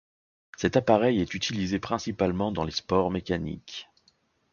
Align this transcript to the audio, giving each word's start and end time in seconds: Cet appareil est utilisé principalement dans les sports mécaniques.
Cet 0.57 0.77
appareil 0.77 1.21
est 1.21 1.35
utilisé 1.35 1.77
principalement 1.79 2.51
dans 2.51 2.63
les 2.63 2.71
sports 2.71 3.11
mécaniques. 3.11 3.87